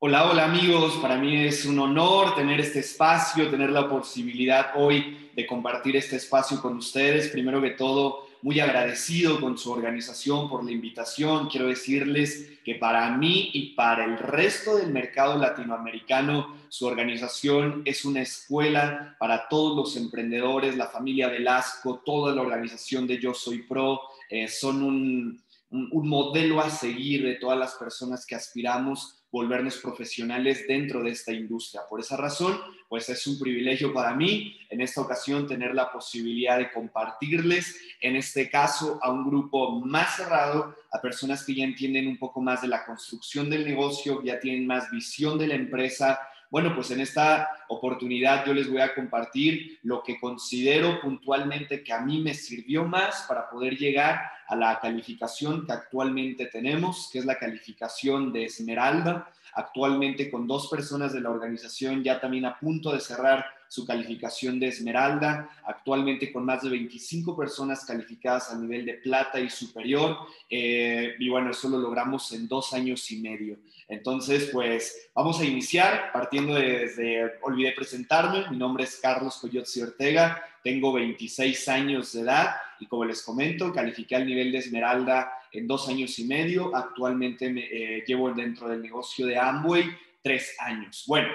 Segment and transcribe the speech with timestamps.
[0.00, 5.28] Hola, hola amigos, para mí es un honor tener este espacio, tener la posibilidad hoy
[5.34, 7.30] de compartir este espacio con ustedes.
[7.30, 11.48] Primero que todo, muy agradecido con su organización por la invitación.
[11.48, 18.04] Quiero decirles que para mí y para el resto del mercado latinoamericano, su organización es
[18.04, 23.62] una escuela para todos los emprendedores, la familia Velasco, toda la organización de Yo Soy
[23.62, 29.76] Pro, eh, son un, un modelo a seguir de todas las personas que aspiramos volvernos
[29.78, 31.82] profesionales dentro de esta industria.
[31.88, 32.58] Por esa razón,
[32.88, 38.16] pues es un privilegio para mí en esta ocasión tener la posibilidad de compartirles, en
[38.16, 42.62] este caso, a un grupo más cerrado, a personas que ya entienden un poco más
[42.62, 46.18] de la construcción del negocio, ya tienen más visión de la empresa,
[46.50, 51.92] bueno, pues en esta oportunidad yo les voy a compartir lo que considero puntualmente que
[51.92, 57.18] a mí me sirvió más para poder llegar a la calificación que actualmente tenemos, que
[57.18, 62.58] es la calificación de Esmeralda, actualmente con dos personas de la organización ya también a
[62.58, 68.58] punto de cerrar su calificación de Esmeralda, actualmente con más de 25 personas calificadas a
[68.58, 70.16] nivel de plata y superior,
[70.48, 73.58] eh, y bueno, eso lo logramos en dos años y medio.
[73.86, 80.42] Entonces, pues vamos a iniciar partiendo desde, olvidé presentarme, mi nombre es Carlos Coyote Ortega,
[80.64, 85.66] tengo 26 años de edad y como les comento, califiqué al nivel de Esmeralda en
[85.66, 89.84] dos años y medio, actualmente me, eh, llevo dentro del negocio de Amway
[90.22, 91.04] tres años.
[91.06, 91.28] Bueno,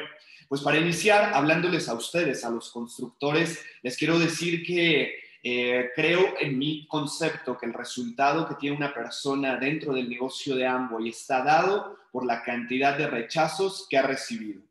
[0.48, 6.36] pues para iniciar, hablándoles a ustedes, a los constructores, les quiero decir que eh, creo
[6.40, 11.10] en mi concepto que el resultado que tiene una persona dentro del negocio de Amway
[11.10, 14.62] está dado por la cantidad de rechazos que ha recibido.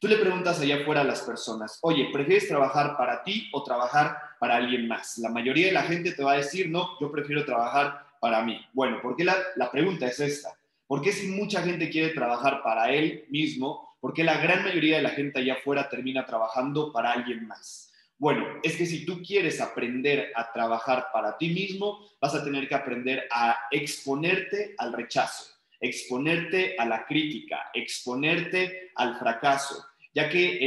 [0.00, 4.18] Tú le preguntas allá afuera a las personas, oye, ¿prefieres trabajar para ti o trabajar
[4.38, 5.18] para alguien más?
[5.18, 8.60] La mayoría de la gente te va a decir, no, yo prefiero trabajar para mí.
[8.72, 10.50] Bueno, ¿por qué la, la pregunta es esta?
[10.86, 15.02] ¿Por qué si mucha gente quiere trabajar para él mismo, porque la gran mayoría de
[15.02, 17.92] la gente allá afuera termina trabajando para alguien más.
[18.16, 22.68] Bueno, es que si tú quieres aprender a trabajar para ti mismo, vas a tener
[22.68, 25.44] que aprender a exponerte al rechazo,
[25.80, 29.84] exponerte a la crítica, exponerte al fracaso,
[30.18, 30.58] ya que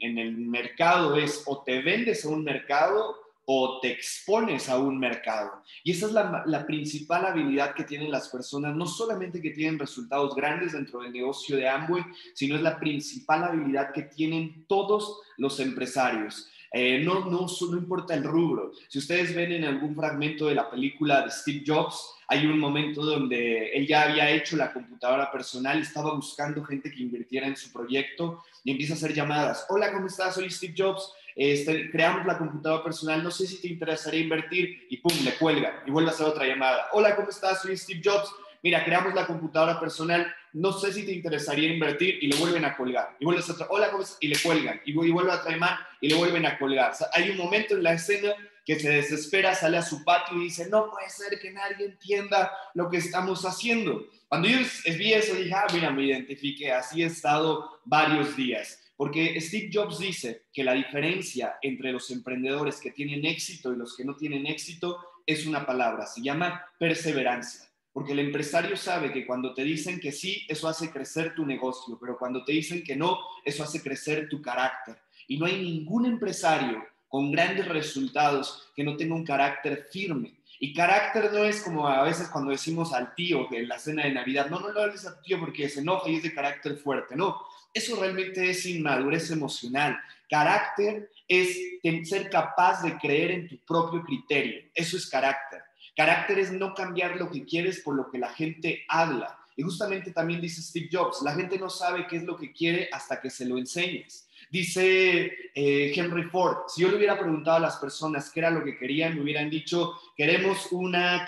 [0.00, 3.14] en el, mercado es o te vendes a un mercado
[3.44, 5.62] o te expones a un mercado.
[5.84, 10.34] Y esa es la, principal habilidad que tienen las personas, no solamente que tienen resultados
[10.34, 15.60] grandes dentro del negocio de Amway, sino es la principal habilidad que tienen todos los
[15.60, 16.48] empresarios.
[16.72, 18.72] Eh, no, no, no importa el rubro.
[18.88, 23.04] Si ustedes ven en algún fragmento de la película de Steve Jobs, hay un momento
[23.04, 27.72] donde él ya había hecho la computadora personal, estaba buscando gente que invirtiera en su
[27.72, 29.66] proyecto y empieza a hacer llamadas.
[29.68, 30.34] Hola, ¿cómo estás?
[30.34, 34.96] Soy Steve Jobs este, creamos la computadora personal, no sé si te interesaría invertir, y
[34.96, 36.88] pum, le cuelga y vuelve a hacer otra llamada.
[36.92, 37.60] Hola, ¿cómo estás?
[37.60, 38.34] Soy Steve Jobs.
[38.62, 42.74] Mira, creamos la computadora personal, no sé si te interesaría invertir, y le vuelven a
[42.74, 43.14] colgar.
[43.20, 44.16] Y vuelve a hola, ¿cómo estás?
[44.22, 46.92] Y le cuelgan, y, vuelve a llamar, y le vuelven a colgar.
[47.12, 48.32] hay un momento en la escena
[48.66, 52.52] que se desespera, sale a su patio y dice, no puede ser que nadie entienda
[52.74, 54.08] lo que estamos haciendo.
[54.26, 54.58] Cuando yo
[54.98, 58.82] vi eso, dije, ah, mira, me identifique, así he estado varios días.
[58.96, 63.96] Porque Steve Jobs dice que la diferencia entre los emprendedores que tienen éxito y los
[63.96, 67.68] que no tienen éxito es una palabra, se llama perseverancia.
[67.92, 71.96] Porque el empresario sabe que cuando te dicen que sí, eso hace crecer tu negocio,
[72.00, 74.98] pero cuando te dicen que no, eso hace crecer tu carácter.
[75.28, 80.34] Y no hay ningún empresario con grandes resultados que no tenga un carácter firme.
[80.58, 84.12] Y carácter no es como a veces cuando decimos al tío en la cena de
[84.12, 87.14] Navidad, no, no lo hables al tío porque se enoja y es de carácter fuerte,
[87.14, 87.40] no.
[87.74, 89.98] Eso realmente es inmadurez emocional.
[90.30, 91.58] Carácter es
[92.04, 94.62] ser capaz de creer en tu propio criterio.
[94.74, 95.62] Eso es carácter.
[95.94, 99.38] Carácter es no cambiar lo que quieres por lo que la gente habla.
[99.56, 102.88] Y justamente también dice Steve Jobs, la gente no sabe qué es lo que quiere
[102.92, 104.25] hasta que se lo enseñes.
[104.50, 108.62] Dice eh, Henry Ford, si yo le hubiera preguntado a las personas qué era lo
[108.62, 111.26] que querían, me hubieran dicho, queremos una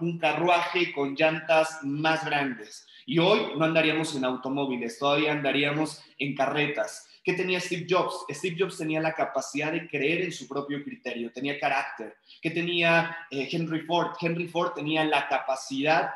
[0.00, 2.86] un carruaje con llantas más grandes.
[3.06, 7.08] Y hoy no andaríamos en automóviles, todavía andaríamos en carretas.
[7.22, 8.24] ¿Qué tenía Steve Jobs?
[8.30, 12.16] Steve Jobs tenía la capacidad de creer en su propio criterio, tenía carácter.
[12.40, 14.12] ¿Qué tenía eh, Henry Ford?
[14.20, 16.10] Henry Ford tenía la capacidad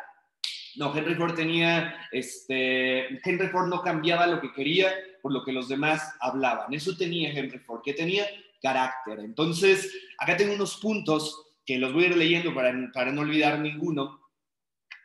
[0.77, 4.93] no, Henry Ford tenía, este, Henry Ford no cambiaba lo que quería
[5.23, 6.73] por lo que los demás hablaban.
[6.75, 8.27] Eso tenía Henry Ford, que tenía
[8.63, 9.21] carácter.
[9.21, 13.59] Entonces, acá tengo unos puntos que los voy a ir leyendo para, para no olvidar
[13.59, 14.25] ninguno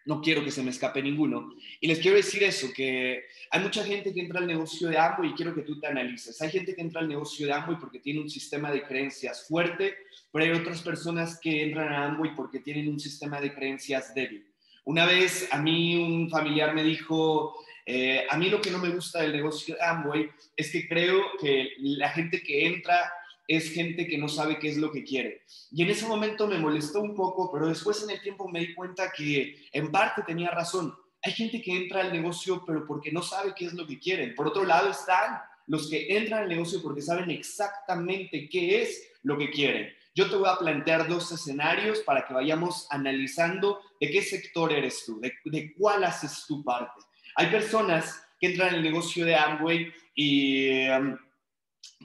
[0.09, 1.53] no quiero que se me escape ninguno.
[1.79, 5.29] Y les quiero decir eso, que hay mucha gente que entra al negocio de Amway
[5.29, 6.41] y quiero que tú te analices.
[6.41, 9.95] Hay gente que entra al negocio de Amway porque tiene un sistema de creencias fuerte,
[10.31, 14.48] pero hay otras personas que entran a Amway porque tienen un sistema de creencias débil.
[14.85, 17.55] Una vez a mí un familiar me dijo,
[17.85, 21.23] eh, a mí lo que no me gusta del negocio de Amway es que creo
[21.39, 23.11] que la gente que entra
[23.47, 25.41] es gente que no sabe qué es lo que quiere.
[25.71, 28.75] Y en ese momento me molestó un poco, pero después en el tiempo me di
[28.75, 30.93] cuenta que en parte tenía razón.
[31.23, 34.35] Hay gente que entra al negocio, pero porque no sabe qué es lo que quieren.
[34.35, 39.35] Por otro lado están los que entran al negocio porque saben exactamente qué es lo
[39.35, 39.89] que quieren.
[40.19, 45.05] Yo te voy a plantear dos escenarios para que vayamos analizando de qué sector eres
[45.05, 46.99] tú, de, cuál haces tu parte.
[47.35, 51.17] Hay personas que entran al negocio de Amway y um,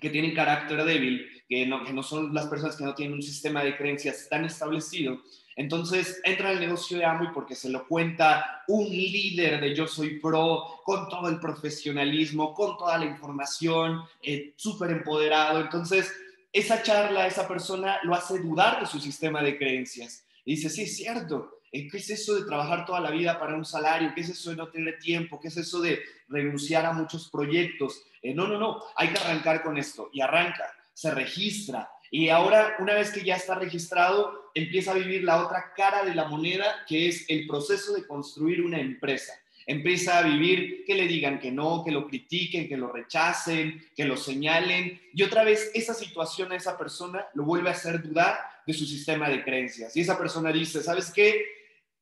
[0.00, 3.22] que tienen carácter débil, que no, que no son las personas que no tienen un
[3.22, 5.20] sistema de creencias tan establecido
[5.56, 10.19] entonces entra al negocio de Amway porque se lo cuenta un líder de Yo Soy
[10.19, 15.60] Pro, con todo el profesionalismo, con toda la información, eh, súper empoderado.
[15.60, 16.12] Entonces,
[16.54, 20.24] esa charla, esa persona lo hace dudar de su sistema de creencias.
[20.46, 23.54] Y dice, sí, es cierto, eh, ¿qué es eso de trabajar toda la vida para
[23.54, 24.12] un salario?
[24.14, 25.38] ¿Qué es eso de no tener tiempo?
[25.38, 28.04] ¿Qué es eso de renunciar a muchos proyectos?
[28.22, 30.08] Eh, no, no, no, hay que arrancar con esto.
[30.12, 30.64] Y arranca,
[30.94, 35.72] se registra, y ahora, una vez que ya está registrado, empieza a vivir la otra
[35.76, 39.32] cara de la moneda, que es el proceso de construir una empresa.
[39.66, 44.05] Empieza a vivir que le digan que no, que lo critiquen, que lo rechacen, que
[44.05, 45.00] lo señalen.
[45.12, 48.84] Y otra vez esa situación a esa persona lo vuelve a hacer dudar de su
[48.84, 49.96] sistema de creencias.
[49.96, 51.44] Y esa persona dice, ¿sabes qué?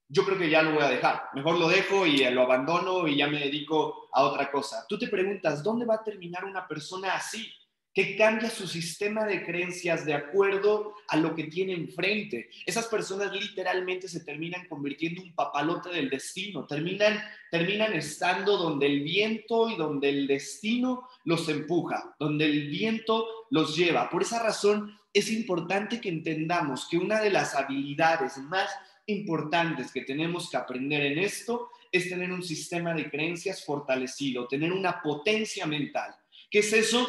[0.08, 1.22] Yo creo que ya lo voy a dejar.
[1.34, 4.84] Mejor lo dejo y lo abandono y ya me dedico a otra cosa.
[4.88, 7.50] Tú te preguntas, ¿dónde va a terminar una persona así?
[7.94, 12.48] Que cambia su sistema de creencias de acuerdo a lo que tiene enfrente.
[12.64, 18.86] Esas personas literalmente se terminan convirtiendo en un papalote del destino, terminan, terminan estando donde
[18.86, 24.08] el viento y donde el destino los empuja, donde el viento los lleva.
[24.08, 28.70] Por esa razón es importante que entendamos que una de las habilidades más
[29.06, 34.72] importantes que tenemos que aprender en esto es tener un sistema de creencias fortalecido, tener
[34.72, 36.14] una potencia mental.
[36.50, 37.06] ¿Qué es eso?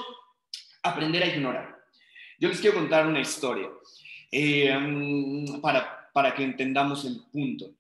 [0.84, 1.84] Aprender a ignorar.
[2.40, 3.70] Yo les quiero contar una historia
[4.32, 7.72] eh, para, para que entendamos el punto.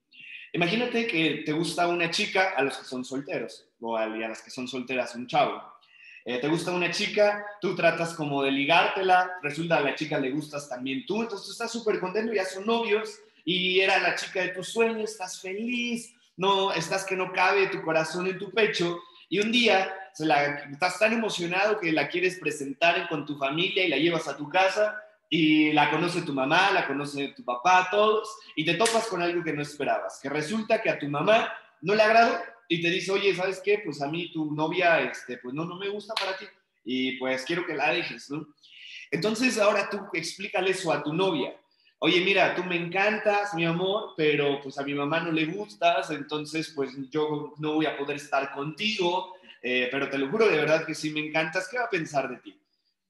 [0.53, 4.51] Imagínate que te gusta una chica a los que son solteros, o a, las que
[4.51, 5.61] son solteras un chavo.
[6.25, 10.31] Eh, te gusta una chica, tú tratas como de ligártela, resulta a la chica le
[10.31, 14.41] gustas también tú, entonces tú estás súper contento, ya son novios y era la chica
[14.41, 18.99] de tus sueños, estás feliz, no, estás que no cabe tu corazón en tu pecho
[19.27, 19.91] y un día
[20.71, 24.49] estás tan emocionado que la quieres presentar con tu familia y la llevas a tu
[24.49, 29.21] casa y la conoce tu mamá, la conoce tu papá, todos, y te topas con
[29.21, 31.51] algo que no esperabas, que resulta que a tu mamá
[31.81, 32.37] no le agradó
[32.67, 33.81] y te dice, oye, ¿sabes qué?
[33.83, 36.45] Pues a mí tu novia, este, pues no, no me gusta para ti
[36.85, 38.47] y pues quiero que la dejes, ¿no?
[39.11, 41.55] Entonces ahora tú explícale eso a tu novia.
[41.99, 46.11] Oye, mira, tú me encantas, mi amor, pero pues a mi mamá no le gustas,
[46.11, 50.57] entonces pues yo no voy a poder estar contigo, eh, pero te lo juro de
[50.57, 52.59] verdad que si me encantas, ¿qué va a pensar de ti?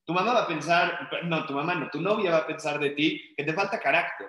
[0.05, 2.91] Tu mamá va a pensar, no, tu mamá no, tu novia va a pensar de
[2.91, 4.27] ti que te falta carácter.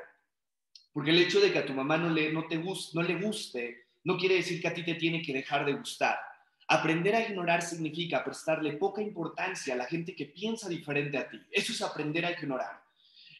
[0.92, 3.84] Porque el hecho de que a tu mamá no le, no te no le guste
[4.04, 6.18] no quiere decir que a ti te tiene que dejar de gustar.
[6.68, 11.40] Aprender a ignorar significa prestarle poca importancia a la gente que piensa diferente a ti.
[11.50, 12.82] Eso es aprender a ignorar.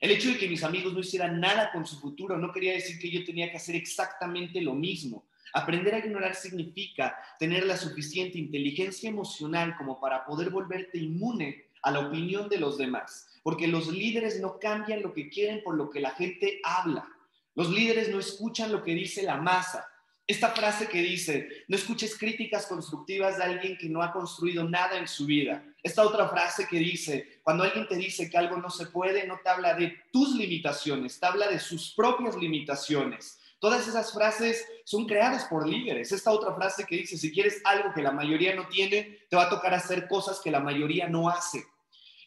[0.00, 2.98] El hecho de que mis amigos no hicieran nada con su futuro no quería decir
[2.98, 5.26] que yo tenía que hacer exactamente lo mismo.
[5.56, 11.92] Aprender a ignorar significa tener la suficiente inteligencia emocional como para poder volverte inmune a
[11.92, 15.90] la opinión de los demás, porque los líderes no cambian lo que quieren por lo
[15.90, 17.06] que la gente habla.
[17.54, 19.86] Los líderes no escuchan lo que dice la masa.
[20.26, 24.98] Esta frase que dice, no escuches críticas constructivas de alguien que no ha construido nada
[24.98, 25.64] en su vida.
[25.84, 29.38] Esta otra frase que dice, cuando alguien te dice que algo no se puede, no
[29.40, 33.38] te habla de tus limitaciones, te habla de sus propias limitaciones.
[33.64, 36.12] Todas esas frases son creadas por líderes.
[36.12, 39.44] Esta otra frase que dice, si quieres algo que la mayoría no tiene, te va
[39.44, 41.64] a tocar hacer cosas que la mayoría no hace.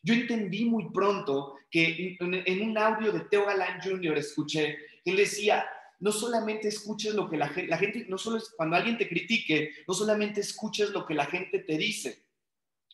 [0.02, 4.18] Yo entendí muy pronto que en un audio de Teo Galán Jr.
[4.18, 5.64] escuché él decía,
[6.00, 10.42] no solamente escuches lo que la, gente, no solo cuando alguien te critique, no solamente
[10.42, 12.26] escuches lo que la gente te dice,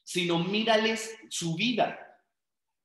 [0.03, 1.97] sino mírales su vida.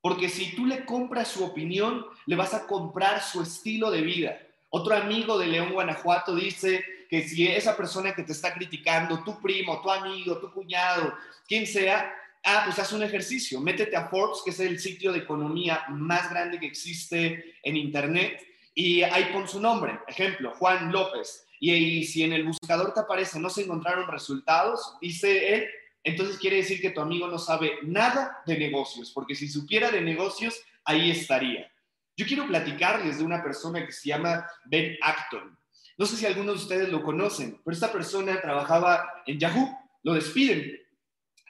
[0.01, 4.39] Porque si tú le compras su opinión, le vas a comprar su estilo de vida.
[4.71, 9.41] Otro amigo de León, Guanajuato, dice que si esa persona que te está criticando, tu
[9.41, 11.15] primo, tu amigo, tu cuñado,
[11.47, 15.21] quien sea, ah, pues haz un ejercicio, métete a Forbes, que es el sitio de
[15.21, 21.47] economía más grande que existe en Internet, y ahí pon su nombre, ejemplo, Juan López.
[21.59, 25.69] Y, y si en el buscador te aparece no se encontraron resultados, dice él,
[26.05, 30.01] entonces quiere decir que tu amigo no sabe nada de negocios, porque si supiera de
[30.01, 31.71] negocios, ahí estaría.
[32.19, 35.57] Yo quiero platicarles de una persona que se llama Ben Acton.
[35.97, 40.15] No sé si algunos de ustedes lo conocen, pero esta persona trabajaba en Yahoo lo
[40.15, 40.81] despiden.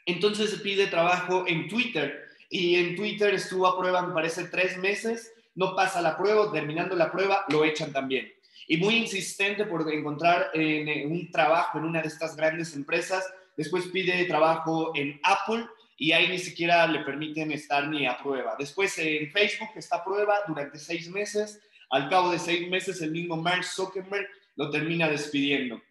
[0.05, 5.33] Entonces pide trabajo en Twitter y en Twitter estuvo a prueba, me parece, tres meses,
[5.55, 8.31] no pasa la prueba, terminando la prueba, lo echan también.
[8.67, 13.25] Y muy insistente por encontrar en un trabajo en una de estas grandes empresas,
[13.57, 15.67] después pide trabajo en Apple
[16.01, 18.55] y ahí ni siquiera le permiten estar ni a prueba.
[18.57, 23.11] Después en Facebook está a prueba durante seis meses, al cabo de seis meses el
[23.11, 25.83] mismo Mark Zuckerberg lo termina despidiendo.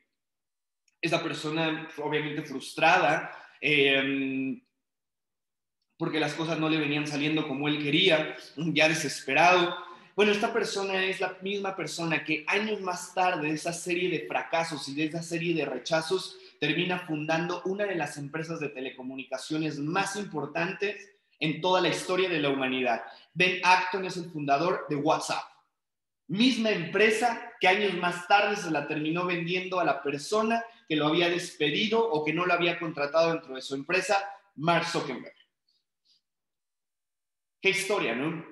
[1.01, 4.61] Esa persona obviamente frustrada, eh,
[5.97, 9.75] porque las cosas no le venían saliendo como él quería, ya desesperado.
[10.15, 14.25] Bueno, esta persona es la misma persona que años más tarde de esa serie de
[14.25, 19.79] fracasos y de esa serie de rechazos termina fundando una de las empresas de telecomunicaciones
[19.79, 23.03] más importantes en toda la historia de la humanidad.
[23.33, 25.43] Ben Acton es el fundador de WhatsApp.
[26.27, 31.07] Misma empresa que años más tarde se la terminó vendiendo a la persona que lo
[31.07, 34.17] había despedido o que no lo había contratado dentro de su empresa,
[34.55, 35.35] Mark Zuckerberg.
[37.61, 38.45] Qué historia, ¿no?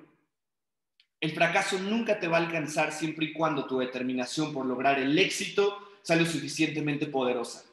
[1.20, 5.18] El fracaso nunca te va a alcanzar siempre y cuando tu determinación por lograr el
[5.18, 7.65] éxito sea lo suficientemente poderosa.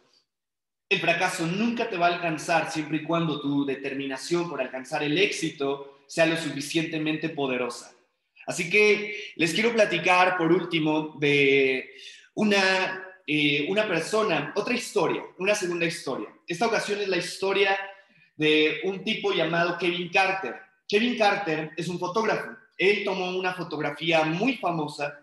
[0.89, 5.17] El fracaso nunca te va a alcanzar siempre y cuando tu determinación por alcanzar el
[5.17, 7.93] éxito sea lo suficientemente poderosa.
[8.45, 11.89] Así que les quiero platicar por último de
[12.35, 16.29] una, eh, una persona, otra historia, una segunda historia.
[16.47, 17.77] Esta ocasión es la historia
[18.35, 20.55] de un tipo llamado Kevin Carter.
[20.87, 22.51] Kevin Carter es un fotógrafo.
[22.77, 25.19] Él tomó una fotografía muy famosa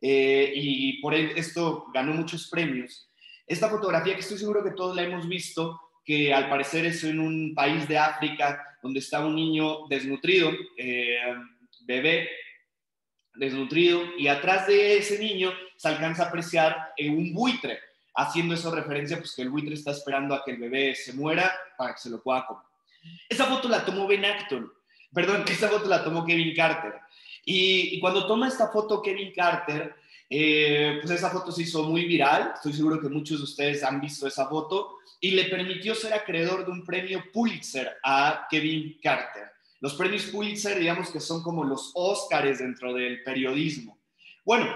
[0.00, 3.08] eh, y por él esto ganó muchos premios.
[3.46, 7.20] Esta fotografía que estoy seguro que todos la hemos visto, que al parecer es en
[7.20, 11.18] un país de África donde está un niño desnutrido, eh,
[11.82, 12.28] bebé
[13.34, 17.78] desnutrido, y atrás de ese niño se alcanza a apreciar eh, un buitre,
[18.14, 21.50] haciendo esa referencia, pues que el buitre está esperando a que el bebé se muera
[21.78, 22.64] para que se lo pueda comer.
[23.28, 24.70] Esa foto la tomó Ben Acton
[25.12, 26.94] perdón, esta foto la tomó Kevin Carter.
[27.44, 29.94] Y, cuando toma esta foto Kevin Carter,
[30.28, 34.00] eh, pues esa foto se hizo muy viral, estoy seguro que muchos de ustedes han
[34.00, 39.50] visto esa foto, y le permitió ser acreedor de un premio Pulitzer a Kevin Carter.
[39.80, 43.98] Los premios Pulitzer, digamos que son como los Óscares dentro del periodismo.
[44.44, 44.66] Bueno,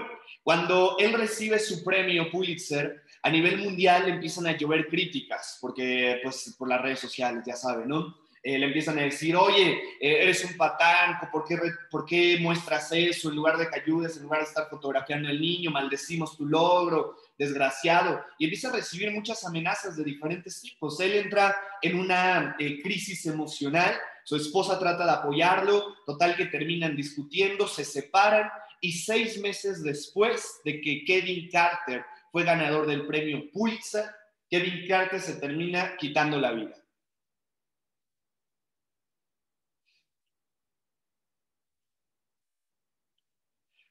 [0.43, 6.55] cuando él recibe su premio Pulitzer, a nivel mundial empiezan a llover críticas, porque pues
[6.57, 8.17] por las redes sociales, ya saben, ¿no?
[8.47, 11.59] Eh, le empiezan a decir, oye, eh, eres un patán, ¿por qué,
[11.91, 15.41] ¿por qué muestras eso en lugar de que ayudes, en lugar de estar fotografiando al
[15.41, 18.23] niño, maldecimos tu logro, desgraciado?
[18.39, 20.97] Y empieza a recibir muchas amenazas de diferentes tipos.
[21.01, 26.95] Él entra en una eh, crisis emocional, su esposa trata de apoyarlo, total que terminan
[26.95, 28.49] discutiendo, se separan
[28.79, 34.05] y seis meses después de que Kevin Carter fue ganador del premio Pulitzer,
[34.49, 36.86] Kevin Carter se termina quitando la vida.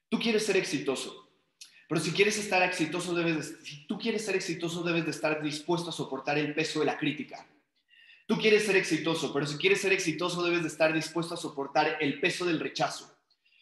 [0.09, 1.29] Tú quieres ser exitoso,
[1.87, 3.55] pero si quieres estar exitoso, debes
[3.87, 7.47] tú quieres ser exitoso, debes de estar dispuesto a soportar el peso de la crítica.
[8.25, 11.97] Tú quieres ser exitoso, pero si quieres ser exitoso, debes de estar dispuesto a soportar
[12.01, 13.17] el peso del rechazo.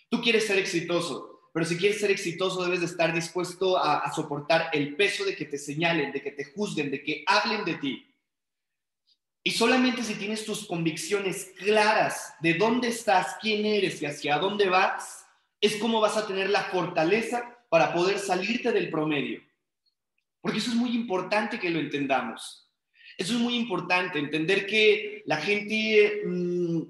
[0.10, 4.12] Tú quieres ser exitoso, pero si quieres ser exitoso, debes de estar dispuesto a, a
[4.12, 7.75] soportar el peso de que te señalen, de que te juzguen, de que hablen de
[7.75, 8.12] ti.
[9.44, 14.68] Y solamente si tienes tus convicciones claras de dónde estás, quién eres y hacia dónde
[14.68, 15.25] vas,
[15.66, 19.42] es cómo vas a tener la fortaleza para poder salirte del promedio.
[20.42, 22.70] Porque eso es muy importante que lo entendamos.
[23.18, 26.82] Eso es muy importante, entender que la gente, mm,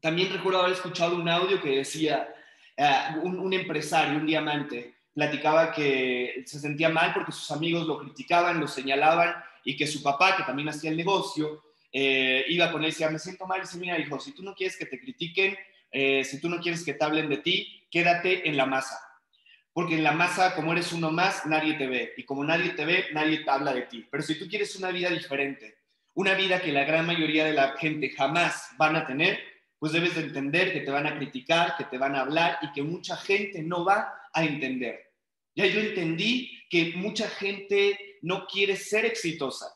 [0.00, 2.28] también recuerdo haber escuchado un audio que decía,
[2.76, 2.90] eh,
[3.22, 8.68] un, empresario, un diamante, platicaba que se sentía mal porque sus amigos lo criticaban, lo
[8.68, 11.62] señalaban y que su papá, que también hacía el negocio,
[11.92, 14.42] eh, iba con él y decía, me siento mal y dice, mira, hijo, si tú
[14.42, 15.56] no quieres que te critiquen,
[15.94, 18.98] eh, si tú no quieres que te hablen de ti, quédate en la masa.
[19.72, 22.14] Porque en la masa, como eres uno más, nadie te ve.
[22.16, 24.04] Y como nadie te ve, nadie te habla de ti.
[24.10, 25.78] Pero si tú quieres una vida diferente,
[26.14, 29.38] una vida que la gran mayoría de la gente jamás van a tener,
[29.78, 32.72] pues debes de entender que te van a criticar, que te van a hablar y
[32.72, 35.12] que mucha gente no va a entender.
[35.54, 39.66] Ya yo entendí que mucha gente no quiere ser exitosa.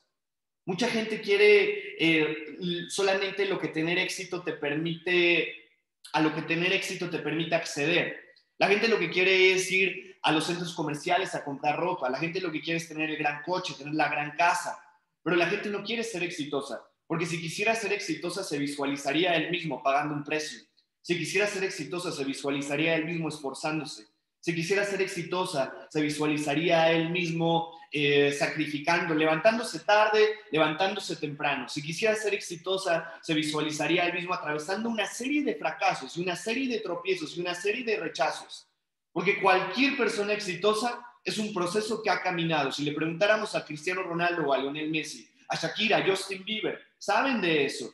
[0.64, 5.67] Mucha gente quiere eh, solamente lo que tener éxito te permite
[6.12, 8.28] a lo que tener éxito te permite acceder.
[8.58, 12.18] La gente lo que quiere es ir a los centros comerciales a comprar ropa, la
[12.18, 14.78] gente lo que quiere es tener el gran coche, tener la gran casa,
[15.22, 19.50] pero la gente no quiere ser exitosa, porque si quisiera ser exitosa se visualizaría él
[19.50, 20.58] mismo pagando un precio,
[21.02, 24.06] si quisiera ser exitosa se visualizaría él mismo esforzándose,
[24.40, 31.68] Si quisiera ser exitosa, se visualizaría él mismo eh, sacrificando, levantándose tarde, levantándose temprano.
[31.68, 36.68] Si quisiera ser exitosa, se visualizaría él mismo atravesando una serie de fracasos, una serie
[36.68, 38.68] de tropiezos una serie de rechazos.
[39.10, 42.70] Porque cualquier persona exitosa es un proceso que ha caminado.
[42.70, 46.78] Si le preguntáramos a Cristiano Ronaldo o a Lionel Messi, a Shakira, a Justin Bieber,
[46.98, 47.92] saben de eso.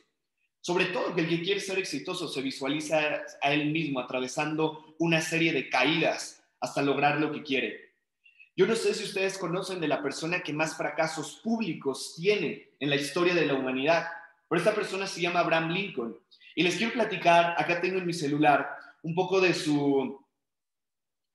[0.59, 5.21] Sobre todo que el que quiere ser exitoso se visualiza a él mismo atravesando una
[5.21, 6.34] serie de caídas
[6.65, 7.93] hasta lograr lo que quiere.
[8.55, 12.89] Yo no sé si ustedes conocen de la persona que más fracasos públicos tiene en
[12.89, 14.07] la historia de la humanidad,
[14.47, 16.17] pero esta persona se llama Abraham Lincoln.
[16.55, 18.69] Y les quiero platicar, acá tengo en mi celular,
[19.03, 20.25] un poco de, su,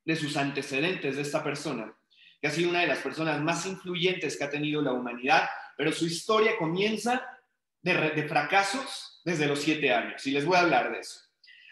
[0.04, 1.94] de sus antecedentes de esta persona,
[2.40, 5.92] que ha sido una de las personas más influyentes que ha tenido la humanidad, pero
[5.92, 7.26] su historia comienza
[7.82, 11.20] de, de fracasos desde los siete años y les voy a hablar de eso.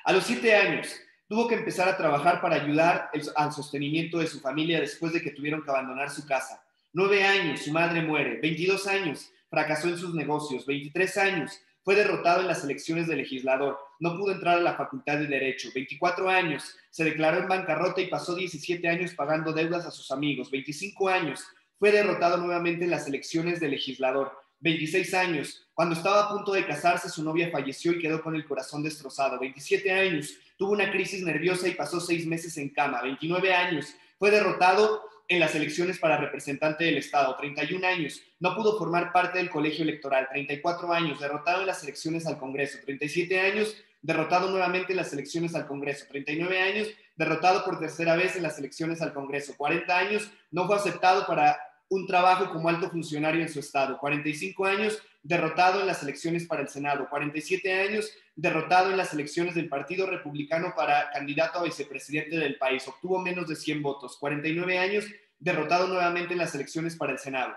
[0.05, 0.95] A los siete años
[1.29, 5.31] tuvo que empezar a trabajar para ayudar al sostenimiento de su familia después de que
[5.31, 6.65] tuvieron que abandonar su casa.
[6.93, 8.41] Nueve años, su madre muere.
[8.41, 10.65] 22 años, fracasó en sus negocios.
[10.65, 13.79] 23 años, fue derrotado en las elecciones de legislador.
[14.01, 15.69] No pudo entrar a la facultad de Derecho.
[15.75, 20.51] 24 años, se declaró en bancarrota y pasó 17 años pagando deudas a sus amigos.
[20.51, 21.45] 25 años,
[21.79, 24.33] fue derrotado nuevamente en las elecciones de legislador.
[24.61, 28.45] 26 años, cuando estaba a punto de casarse, su novia falleció y quedó con el
[28.45, 29.39] corazón destrozado.
[29.39, 33.03] 27 años, tuvo una crisis nerviosa y pasó seis meses en cama.
[33.03, 37.37] 29 años, fue derrotado en las elecciones para representante del Estado.
[37.37, 40.27] 31 años, no pudo formar parte del colegio electoral.
[40.31, 42.79] 34 años, derrotado en las elecciones al Congreso.
[42.85, 46.07] 37 años, derrotado nuevamente en las elecciones al Congreso.
[46.09, 49.55] 39 años, derrotado por tercera vez en las elecciones al Congreso.
[49.57, 51.59] 40 años, no fue aceptado para
[51.91, 53.99] un trabajo como alto funcionario en su estado.
[53.99, 57.09] 45 años, derrotado en las elecciones para el Senado.
[57.09, 62.87] 47 años, derrotado en las elecciones del Partido Republicano para candidato a vicepresidente del país.
[62.87, 64.17] Obtuvo menos de 100 votos.
[64.19, 65.07] 49 años,
[65.39, 67.57] derrotado nuevamente en las elecciones para el Senado.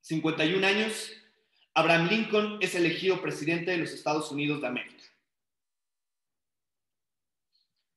[0.00, 1.12] 51 años,
[1.74, 5.02] Abraham Lincoln es elegido presidente de los Estados Unidos de América.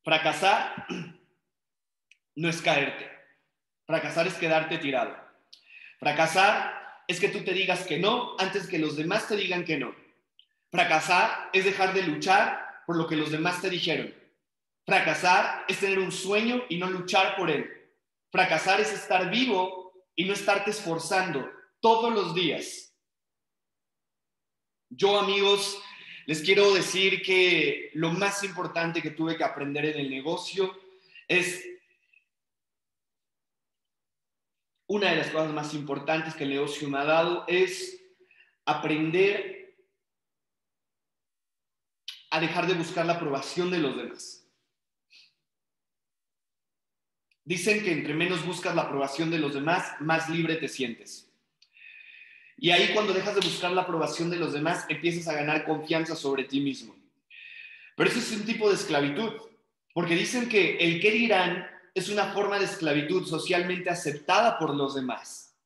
[0.02, 0.86] Fracasar
[2.34, 3.17] no es caerte.
[3.88, 5.16] Fracasar es quedarte tirado.
[5.98, 9.78] Fracasar es que tú te digas que no antes que los demás te digan que
[9.78, 9.94] no.
[10.70, 14.14] Fracasar es dejar de luchar por lo que los demás te dijeron.
[14.84, 17.66] Fracasar es tener un sueño y no luchar por él.
[18.30, 22.94] Fracasar es estar vivo y no estarte esforzando todos los días.
[24.90, 25.80] Yo, amigos,
[26.26, 30.78] les quiero decir que lo más importante que tuve que aprender en el negocio
[31.26, 31.64] es
[34.88, 38.02] una de las cosas más importantes que el negocio me ha dado es
[38.64, 39.76] aprender
[42.30, 44.46] a dejar de buscar la aprobación de los demás.
[47.44, 51.30] Dicen que entre menos buscas la aprobación de los demás, más libre te sientes.
[52.56, 56.16] Y ahí cuando dejas de buscar la aprobación de los demás, empiezas a ganar confianza
[56.16, 56.96] sobre ti mismo.
[57.94, 59.32] Pero eso es un tipo de esclavitud,
[59.92, 61.66] porque dicen que el que dirán
[61.98, 65.56] es una forma de esclavitud socialmente aceptada por los demás.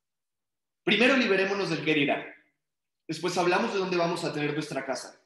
[0.84, 2.24] Primero liberémonos del que dirán.
[3.06, 5.20] Después hablamos de dónde vamos a tener nuestra casa.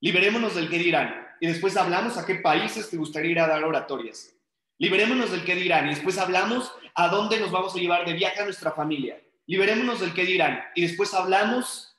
[0.00, 1.28] Liberémonos del que dirán.
[1.40, 4.34] Y después hablamos a qué países te gustaría ir a dar oratorias.
[4.78, 5.86] Liberémonos del que dirán.
[5.86, 9.20] Y después hablamos a dónde nos vamos a llevar de viaje a nuestra familia.
[9.46, 10.62] Liberémonos del que dirán.
[10.74, 11.90] Y después hablamos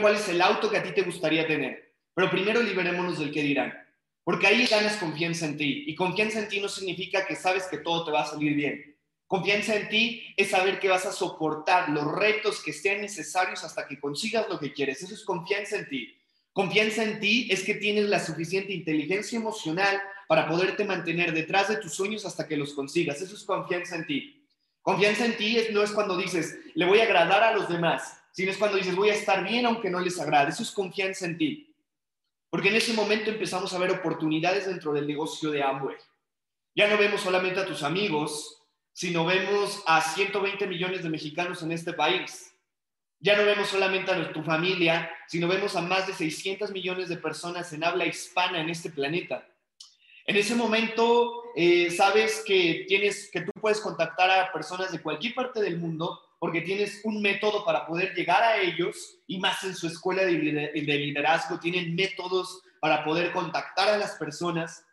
[0.00, 1.94] cuál es el auto que a ti te gustaría tener.
[2.14, 3.85] Pero primero liberémonos del que dirán.
[4.26, 5.84] Porque ahí ganas confianza en ti.
[5.86, 8.96] Y confianza en ti no significa que sabes que todo te va a salir bien.
[9.28, 13.86] Confianza en ti es saber que vas a soportar los retos que sean necesarios hasta
[13.86, 15.00] que consigas lo que quieres.
[15.00, 16.12] Eso es confianza en ti.
[16.52, 21.76] Confianza en ti es que tienes la suficiente inteligencia emocional para poderte mantener detrás de
[21.76, 23.22] tus sueños hasta que los consigas.
[23.22, 24.44] Eso es confianza en ti.
[24.82, 28.50] Confianza en ti no es cuando dices, le voy a agradar a los demás, sino
[28.50, 30.50] es cuando dices, voy a estar bien aunque no les agrade.
[30.50, 31.75] Eso es confianza en ti.
[32.56, 35.98] Porque en ese momento empezamos a ver oportunidades dentro del negocio de Amway.
[36.74, 38.62] Ya no vemos solamente a tus amigos,
[38.94, 42.54] sino vemos a 120 millones de mexicanos en este país.
[43.20, 47.18] Ya no vemos solamente a tu familia, sino vemos a más de 600 millones de
[47.18, 49.46] personas en habla hispana en este planeta.
[50.24, 55.34] En ese momento, eh, sabes que, tienes, que tú puedes contactar a personas de cualquier
[55.34, 59.74] parte del mundo porque tienes un método para poder llegar a ellos y más en
[59.74, 64.84] su escuela de liderazgo tienen métodos para poder contactar a las personas,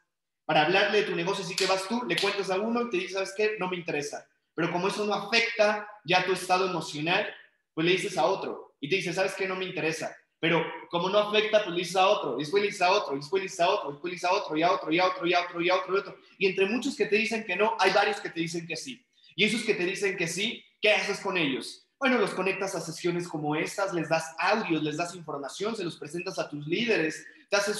[0.46, 1.44] para hablarle de tu negocio.
[1.44, 3.56] Así que vas tú, le cuentas a uno y te dice, ¿sabes qué?
[3.60, 4.26] No me interesa.
[4.56, 7.28] Pero como eso no afecta ya tu estado emocional,
[7.74, 9.48] pues le dices a otro y te dice, ¿sabes qué?
[9.48, 10.16] No me interesa.
[10.40, 13.42] pero como no afecta, pues le dices a otro, después le dices a otro, después
[13.42, 15.26] le dices a otro, después le dices a otro, y a otro, y a otro,
[15.26, 17.46] y a otro, y a otro, y a otro, y entre muchos que te dicen
[17.46, 19.06] que no, hay varios que te dicen que sí.
[19.38, 21.88] Y esos que te dicen que sí, ¿qué haces con ellos?
[21.98, 25.96] Bueno, los conectas a sesiones como estas, les das audios, les das información, se los
[25.96, 27.78] presentas a tus líderes, te haces,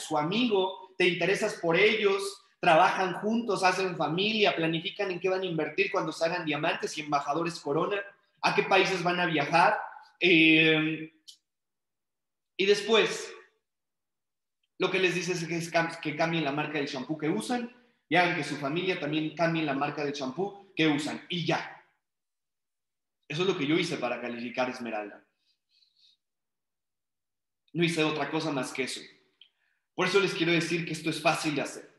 [0.00, 5.46] su amigo, te interesas por ellos, trabajan juntos, hacen familia, planifican en qué van a
[5.46, 8.00] invertir cuando salgan diamantes y embajadores corona,
[8.40, 9.78] a qué países van a viajar.
[10.18, 11.12] Eh,
[12.56, 13.30] y después,
[14.78, 17.70] lo que les dices es que, cambien la marca del champú que usan
[18.08, 21.20] y hagan que su familia también cambie la marca del champú que usan.
[21.28, 21.73] Y ya.
[23.28, 25.24] Eso es lo que yo hice para calificar Esmeralda.
[27.72, 29.00] No hice otra cosa más que eso.
[29.94, 31.94] Por eso les quiero decir que esto es fácil de hacer.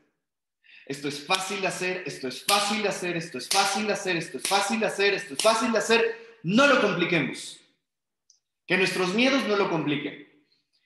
[0.86, 4.16] Esto es fácil de hacer, esto es fácil de hacer, esto es fácil de hacer,
[4.16, 6.38] esto es fácil de hacer, esto es fácil de hacer.
[6.44, 7.60] No lo compliquemos.
[8.66, 10.28] Que nuestros miedos no lo compliquen.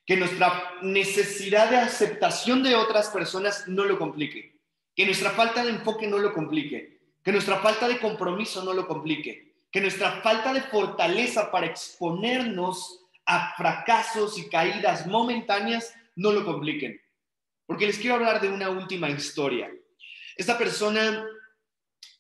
[0.07, 4.59] Que nuestra necesidad de aceptación de otras personas no lo complique.
[4.97, 6.99] Que nuestra falta de enfoque no lo complique.
[7.23, 9.50] Que nuestra falta de compromiso no lo complique.
[9.71, 17.01] Que nuestra falta de fortaleza para exponernos a fracasos y caídas momentáneas no lo compliquen.
[17.67, 19.71] Porque les quiero hablar de una última historia.
[20.37, 21.25] Esta persona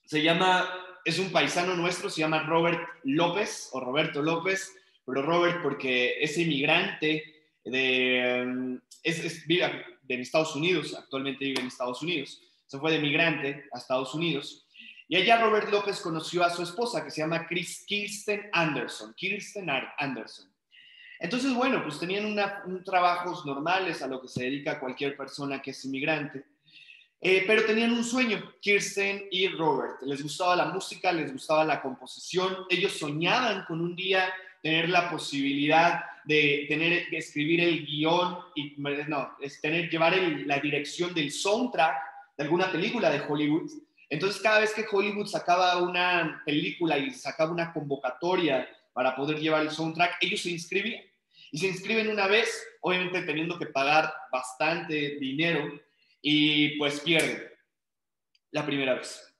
[0.04, 0.68] se llama,
[1.04, 6.36] es un paisano nuestro, se llama Robert López o Roberto López, pero Robert porque es
[6.38, 7.24] inmigrante
[7.64, 13.64] de, es, vive en Estados Unidos, actualmente vive en Estados Unidos, se fue de migrante
[13.72, 14.66] a Estados Unidos.
[15.10, 19.12] Y allá Robert López conoció a su esposa que se llama Chris, Kirsten Anderson.
[19.14, 19.68] Kirsten
[19.98, 20.48] Anderson.
[21.18, 25.60] Entonces, bueno, pues tenían una, un trabajos normales a lo que se dedica cualquier persona
[25.60, 26.44] que es inmigrante.
[27.20, 30.00] Eh, pero tenían un sueño, Kirsten y Robert.
[30.02, 32.58] Les gustaba la música, les gustaba la composición.
[32.70, 39.36] Ellos soñaban con un día tener la posibilidad de tener escribir el guion y no,
[39.40, 41.96] es tener llevar la dirección del soundtrack
[42.38, 43.68] de alguna película de Hollywood.
[44.10, 49.62] Entonces, cada vez que Hollywood sacaba una película y sacaba una convocatoria para poder llevar
[49.62, 51.04] el soundtrack, ellos se inscribían.
[51.52, 55.80] Y se inscriben una vez, obviamente teniendo que pagar bastante dinero
[56.20, 57.48] y pues pierden
[58.50, 59.32] la primera vez.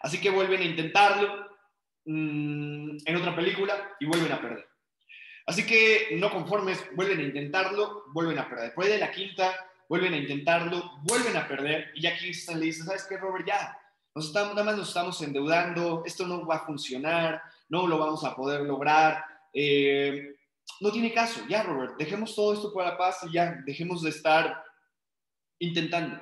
[0.00, 1.48] Así que vuelven a intentarlo
[2.04, 4.68] mm, en otra película y vuelven a perder.
[5.46, 8.66] Así que no conformes, vuelven a intentarlo, vuelven a perder.
[8.66, 12.84] Después de la quinta, vuelven a intentarlo, vuelven a perder y ya Kirsten le dice,
[12.84, 13.46] ¿sabes qué, Robert?
[13.46, 13.78] Ya,
[14.18, 18.24] nos estamos, nada más nos estamos endeudando, esto no va a funcionar, no lo vamos
[18.24, 19.24] a poder lograr.
[19.52, 20.34] Eh,
[20.80, 24.10] no tiene caso, ya, Robert, dejemos todo esto por la paz y ya, dejemos de
[24.10, 24.60] estar
[25.60, 26.20] intentando.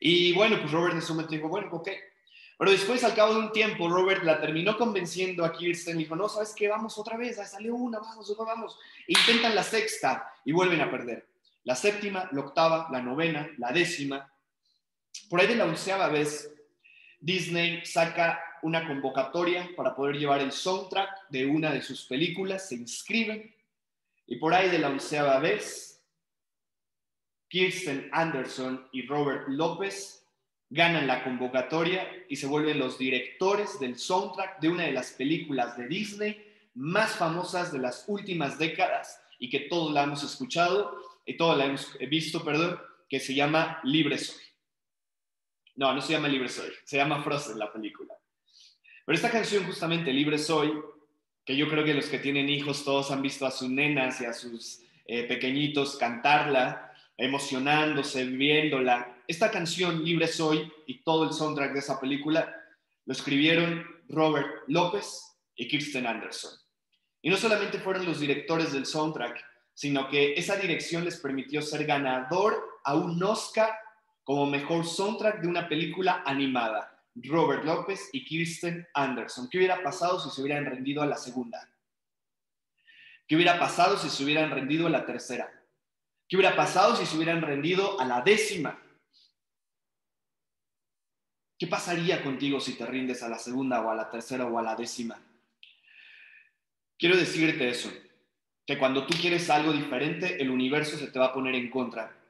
[0.00, 1.90] Y bueno, pues Robert en ese momento dijo, bueno, ok.
[2.58, 6.30] Pero después, al cabo de un tiempo, Robert la terminó convenciendo a Kirsten dijo, no,
[6.30, 6.66] ¿sabes qué?
[6.66, 8.78] Vamos otra vez, salió una, vamos, otra, vamos.
[9.06, 11.28] intentan la sexta y vuelven a perder.
[11.64, 14.32] La séptima, la octava, la novena, la décima.
[15.28, 16.55] Por ahí de la onceava vez,
[17.26, 22.76] Disney saca una convocatoria para poder llevar el soundtrack de una de sus películas, se
[22.76, 23.52] inscriben
[24.28, 26.04] y por ahí de la onceava vez
[27.48, 30.24] Kirsten Anderson y Robert López
[30.70, 35.76] ganan la convocatoria y se vuelven los directores del soundtrack de una de las películas
[35.76, 41.36] de Disney más famosas de las últimas décadas y que todos la hemos escuchado y
[41.36, 44.46] todos la hemos visto, perdón, que se llama Libre Soy.
[45.76, 48.14] No, no se llama Libre Soy, se llama Frozen la película.
[49.04, 50.72] Pero esta canción justamente, Libre Soy,
[51.44, 54.24] que yo creo que los que tienen hijos todos han visto a sus nenas y
[54.24, 59.22] a sus eh, pequeñitos cantarla, emocionándose, viéndola.
[59.28, 62.52] Esta canción, Libre Soy, y todo el soundtrack de esa película,
[63.04, 66.50] lo escribieron Robert López y Kirsten Anderson.
[67.22, 71.84] Y no solamente fueron los directores del soundtrack, sino que esa dirección les permitió ser
[71.84, 73.78] ganador a un Oscar
[74.26, 77.00] como mejor soundtrack de una película animada.
[77.14, 79.48] Robert López y Kirsten Anderson.
[79.48, 81.70] ¿Qué hubiera pasado si se hubieran rendido a la segunda?
[83.28, 85.48] ¿Qué hubiera pasado si se hubieran rendido a la tercera?
[86.28, 88.82] ¿Qué hubiera pasado si se hubieran rendido a la décima?
[91.56, 94.62] ¿Qué pasaría contigo si te rindes a la segunda o a la tercera o a
[94.62, 95.22] la décima?
[96.98, 97.92] Quiero decirte eso,
[98.66, 102.25] que cuando tú quieres algo diferente, el universo se te va a poner en contra,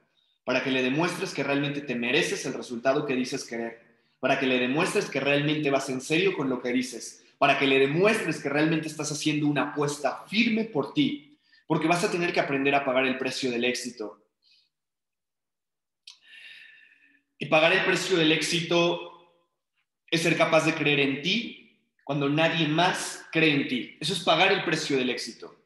[0.47, 3.81] para que le demuestres que realmente te mereces el resultado que dices querer,
[4.21, 7.67] para que le demuestres que realmente vas en serio con lo que dices, para que
[7.67, 12.31] le demuestres que realmente estás haciendo una apuesta firme por ti, porque vas a tener
[12.31, 14.25] que aprender a pagar el precio del éxito.
[17.37, 19.33] Y pagar el precio del éxito
[20.09, 23.97] es ser capaz de creer en ti cuando nadie más cree en ti.
[23.99, 25.61] Eso es pagar el precio del éxito.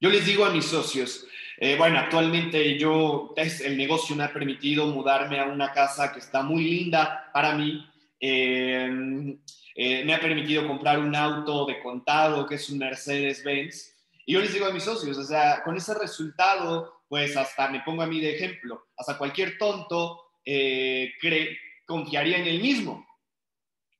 [0.00, 1.26] Yo les digo a mis socios,
[1.60, 6.40] eh, bueno, actualmente yo, el negocio me ha permitido mudarme a una casa que está
[6.42, 7.84] muy linda para mí.
[8.20, 9.36] Eh,
[9.74, 13.92] eh, me ha permitido comprar un auto de contado que es un Mercedes-Benz.
[14.24, 17.80] Y yo les digo a mis socios, o sea, con ese resultado, pues hasta me
[17.80, 23.04] pongo a mí de ejemplo, hasta cualquier tonto cree, confiaría en él mismo.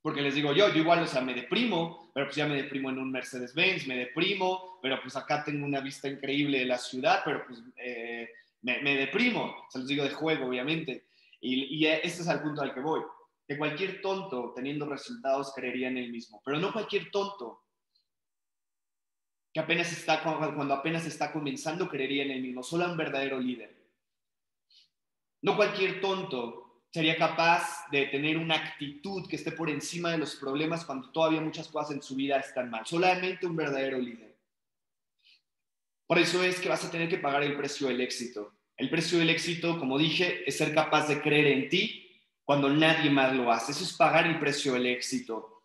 [0.01, 2.91] Porque les digo yo, yo igual, o sea, me deprimo, pero pues ya me deprimo
[2.91, 7.23] en un Mercedes-Benz, me deprimo, pero pues acá tengo una vista increíble de la ciudad,
[7.25, 8.29] pero pues eh,
[8.63, 11.07] me, deprimo, se los digo de juego, obviamente.
[11.41, 13.03] Y, y este es el punto al que voy,
[13.47, 17.63] que cualquier tonto teniendo resultados creería en él mismo, pero no cualquier tonto
[19.55, 23.81] que apenas está, cuando apenas está comenzando creería en él mismo, solo un verdadero líder.
[25.43, 30.37] No cualquier tonto sería capaz de tener una actitud que esté por encima de los
[30.37, 32.87] problemas cuando todavía muchas cosas en su vida están mal.
[32.87, 34.37] Solamente un verdadero líder.
[36.07, 38.55] Por eso es que vas a tener que pagar el precio del éxito.
[38.77, 42.09] El precio del éxito, como dije, es ser capaz de creer en ti
[42.45, 43.73] cuando nadie más lo hace.
[43.73, 45.63] Eso es pagar el precio del éxito.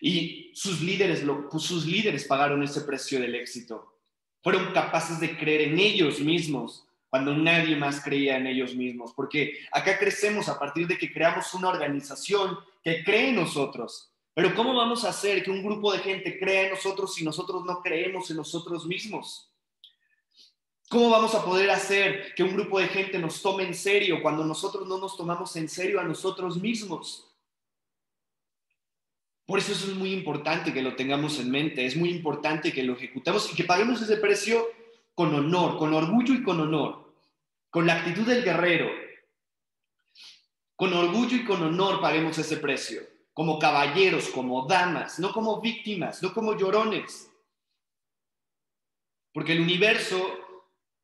[0.00, 3.98] Y sus líderes, pues sus líderes pagaron ese precio del éxito.
[4.42, 9.58] Fueron capaces de creer en ellos mismos cuando nadie más creía en ellos mismos, porque
[9.70, 14.14] acá crecemos a partir de que creamos una organización que cree en nosotros.
[14.32, 17.66] Pero ¿cómo vamos a hacer que un grupo de gente crea en nosotros si nosotros
[17.66, 19.52] no creemos en nosotros mismos?
[20.88, 24.42] ¿Cómo vamos a poder hacer que un grupo de gente nos tome en serio cuando
[24.42, 27.30] nosotros no nos tomamos en serio a nosotros mismos?
[29.44, 32.94] Por eso es muy importante que lo tengamos en mente, es muy importante que lo
[32.94, 34.66] ejecutemos y que paguemos ese precio
[35.14, 37.01] con honor, con orgullo y con honor,
[37.72, 38.90] con la actitud del guerrero.
[40.76, 43.00] Con orgullo y con honor paguemos ese precio,
[43.32, 47.30] como caballeros, como damas, no como víctimas, no como llorones.
[49.32, 50.38] Porque el universo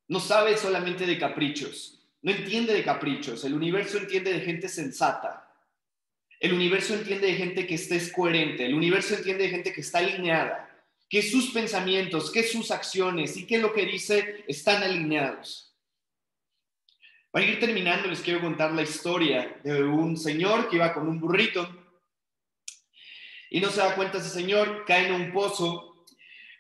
[0.08, 5.50] no sabe solamente de caprichos, no entiende de caprichos, el universo entiende de gente sensata.
[6.38, 10.00] El universo entiende de gente que esté coherente, el universo entiende de gente que está
[10.00, 10.66] alineada
[11.08, 15.67] que sus pensamientos, que sus acciones y que lo que dice están alineados.
[17.30, 21.20] Para ir terminando, les quiero contar la historia de un señor que iba con un
[21.20, 21.68] burrito
[23.50, 26.06] y no se da cuenta ese señor, cae en un pozo.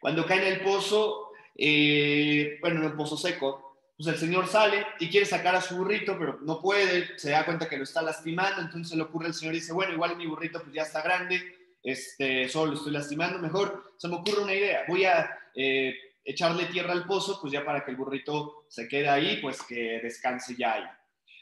[0.00, 4.86] Cuando cae en el pozo, eh, bueno, en un pozo seco, pues el señor sale
[5.00, 8.02] y quiere sacar a su burrito, pero no puede, se da cuenta que lo está
[8.02, 11.02] lastimando, entonces le ocurre el señor y dice, bueno, igual mi burrito pues ya está
[11.02, 11.42] grande,
[11.82, 16.92] este, solo estoy lastimando, mejor se me ocurre una idea, voy a eh, echarle tierra
[16.92, 20.74] al pozo, pues ya para que el burrito se quede ahí, pues que descanse ya
[20.74, 20.84] ahí.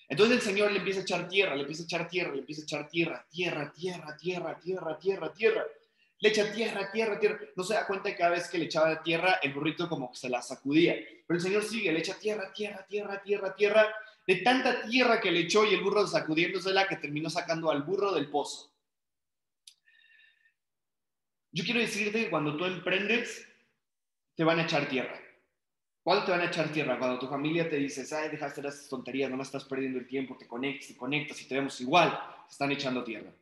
[0.09, 2.63] Entonces el Señor le empieza a echar tierra, le empieza a echar tierra, le empieza
[2.63, 5.65] a echar tierra, tierra, tierra, tierra, tierra, tierra, tierra.
[6.19, 7.41] Le echa tierra, tierra, tierra.
[7.57, 10.17] No se da cuenta que cada vez que le echaba tierra, el burrito como que
[10.17, 10.95] se la sacudía.
[11.27, 13.95] Pero el Señor sigue, le echa tierra, tierra, tierra, tierra, tierra.
[14.27, 18.13] De tanta tierra que le echó y el burro sacudiéndosela que terminó sacando al burro
[18.13, 18.73] del pozo.
[21.53, 23.47] Yo quiero decirte que cuando tú emprendes,
[24.37, 25.19] te van a echar tierra.
[26.03, 26.99] ¿Cuándo te van a echar tierra?
[26.99, 29.99] Cuando tu familia te dice, ay, deja de hacer esas tonterías, no me estás perdiendo
[29.99, 32.11] el tiempo, te conectas, te conectas y te vemos igual,
[32.47, 33.33] te están echando tierra.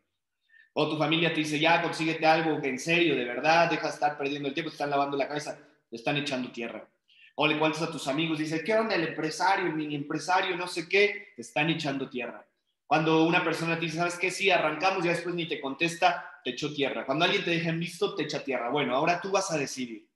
[0.73, 4.17] O tu familia te dice, ya, consíguete algo en serio, de verdad, deja de estar
[4.17, 5.59] perdiendo el tiempo, te están lavando la cabeza,
[5.91, 6.89] te están echando tierra.
[7.35, 10.89] O le cuentas a tus amigos, dice, ¿qué onda el empresario, el empresario, no sé
[10.89, 11.33] qué?
[11.35, 12.47] Te están echando tierra.
[12.87, 14.31] Cuando una persona te dice, ¿sabes qué?
[14.31, 17.05] Sí, arrancamos, ya después ni te contesta, te echó tierra.
[17.05, 18.71] Cuando alguien te deja en visto, te echa tierra.
[18.71, 20.07] Bueno, ahora tú vas a decidir.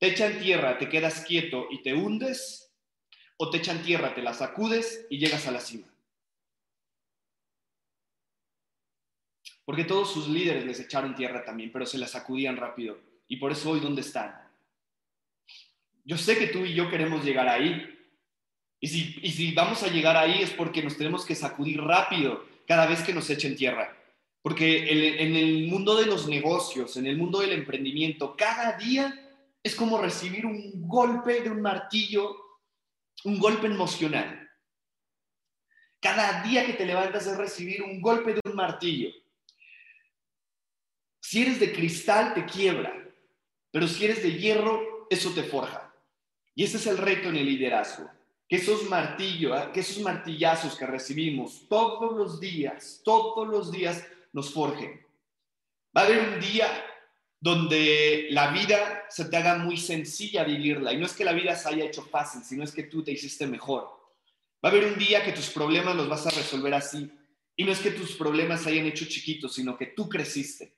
[0.00, 2.72] ¿Te echan tierra, te quedas quieto y te hundes?
[3.36, 5.86] ¿O te echan tierra, te la sacudes y llegas a la cima?
[9.66, 12.98] Porque todos sus líderes les echaron tierra también, pero se la sacudían rápido.
[13.28, 14.34] Y por eso hoy, ¿dónde están?
[16.04, 17.98] Yo sé que tú y yo queremos llegar ahí,
[18.80, 23.02] y si, vamos a llegar ahí es porque nos tenemos que sacudir rápido cada vez
[23.02, 23.94] que nos echen tierra.
[24.40, 29.29] Porque en el mundo de los negocios, en el mundo del emprendimiento, cada día
[29.62, 32.34] es como recibir un golpe de un martillo,
[33.24, 34.48] un golpe emocional.
[36.00, 39.10] Cada día que te levantas es recibir un golpe de un martillo.
[41.20, 42.92] Si eres de cristal, te quiebra,
[43.70, 45.94] pero si eres de hierro, eso te forja.
[46.54, 48.10] Y ese es el reto en el liderazgo
[48.50, 54.52] que esos martillos, que esos martillazos que recibimos todos los días, todos los días nos
[54.52, 55.06] forjen.
[55.96, 56.66] Va a haber un día
[57.40, 60.92] donde la vida se te haga muy sencilla vivirla.
[60.92, 63.12] Y no es que la vida se haya hecho fácil, sino es que tú te
[63.12, 63.88] hiciste mejor.
[64.62, 67.10] Va a haber un día que tus problemas los vas a resolver así.
[67.56, 70.76] Y no es que tus problemas se hayan hecho chiquitos, sino que tú creciste.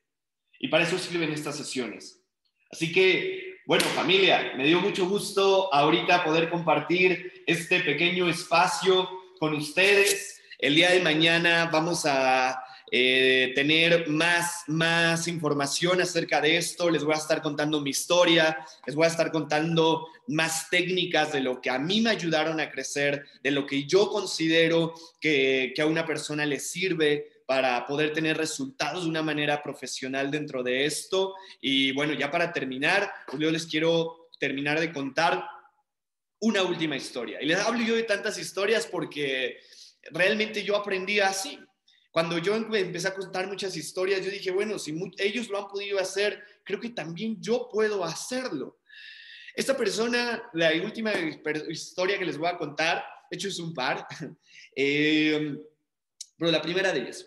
[0.61, 2.23] Y para eso sirven estas sesiones.
[2.71, 9.55] Así que Bueno, familia, me dio mucho gusto ahorita poder compartir este pequeño espacio con
[9.55, 10.41] ustedes.
[10.59, 12.61] El día de mañana vamos a
[12.95, 16.91] eh, tener más, más información acerca de esto.
[16.91, 21.41] Les voy a estar contando mi historia, les voy a estar contando más técnicas de
[21.41, 25.81] lo que a mí me ayudaron a crecer, de lo que yo considero que, que
[25.81, 30.85] a una persona le sirve para poder tener resultados de una manera profesional dentro de
[30.85, 31.35] esto.
[31.63, 35.47] Y bueno, ya para terminar, pues yo les quiero terminar de contar
[36.41, 37.41] una última historia.
[37.41, 39.61] Y les hablo yo de tantas historias porque
[40.11, 41.59] realmente yo aprendí así.
[42.13, 45.99] Cuando yo empecé a contar muchas historias, yo dije, bueno, si ellos lo han podido
[45.99, 48.79] hacer, creo que también yo puedo hacerlo.
[49.57, 51.11] Esta persona, la última
[51.71, 54.07] historia que les voy a contar, de hecho es un par,
[54.77, 55.57] eh,
[56.37, 57.27] pero la primera de ellas.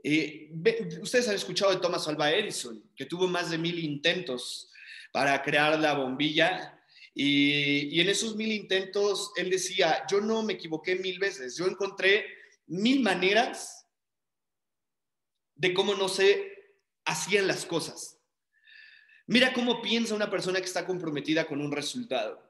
[0.00, 0.52] Eh,
[1.00, 4.70] ustedes han escuchado de Thomas Alva Edison, que tuvo más de mil intentos
[5.10, 6.80] para crear la bombilla.
[7.16, 11.66] Y, y en esos mil intentos, él decía, yo no me equivoqué mil veces, yo
[11.66, 12.26] encontré
[12.66, 13.83] mil maneras
[15.56, 16.52] de cómo no se
[17.04, 18.18] hacían las cosas.
[19.26, 22.42] Mira cómo piensa una persona que está comprometida con un resultado.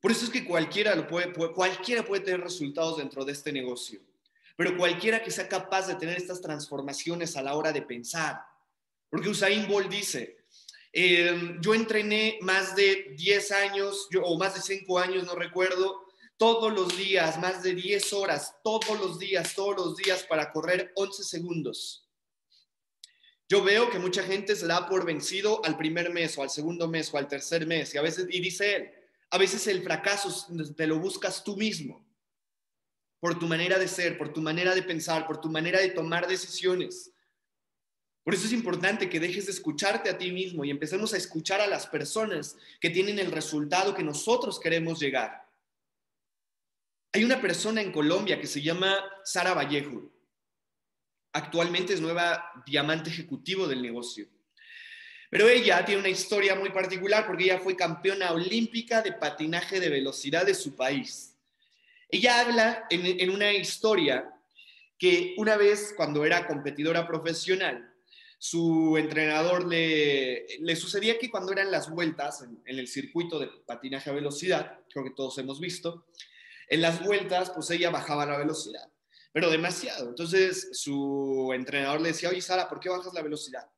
[0.00, 4.00] Por eso es que cualquiera, puede, cualquiera puede tener resultados dentro de este negocio,
[4.56, 8.40] pero cualquiera que sea capaz de tener estas transformaciones a la hora de pensar.
[9.10, 10.44] Porque Usain Bolt dice,
[10.92, 16.06] em, yo entrené más de 10 años o más de 5 años, no recuerdo,
[16.36, 20.92] todos los días, más de 10 horas, todos los días, todos los días para correr
[20.94, 22.05] 11 segundos.
[23.48, 26.88] Yo veo que mucha gente se da por vencido al primer mes o al segundo
[26.88, 28.90] mes o al tercer mes y a veces, y dice él,
[29.30, 32.04] a veces el fracaso te lo buscas tú mismo
[33.20, 36.26] por tu manera de ser, por tu manera de pensar, por tu manera de tomar
[36.26, 37.12] decisiones.
[38.24, 41.60] Por eso es importante que dejes de escucharte a ti mismo y empecemos a escuchar
[41.60, 45.48] a las personas que tienen el resultado que nosotros queremos llegar.
[47.12, 50.10] Hay una persona en Colombia que se llama Sara Vallejo.
[51.36, 54.26] Actualmente es nueva diamante ejecutivo del negocio.
[55.28, 59.90] Pero ella tiene una historia muy particular porque ella fue campeona olímpica de patinaje de
[59.90, 61.36] velocidad de su país.
[62.08, 64.32] Ella habla en, una historia
[64.98, 67.86] que una vez cuando era competidora profesional,
[68.38, 73.48] su entrenador le, le sucedía que cuando eran las vueltas en, en, el circuito de
[73.66, 76.06] patinaje a velocidad, creo que todos hemos visto,
[76.70, 78.90] en las vueltas pues ella bajaba la velocidad
[79.36, 80.08] pero demasiado.
[80.08, 83.70] Entonces su entrenador le decía, oye Sara, ¿por qué bajas la velocidad?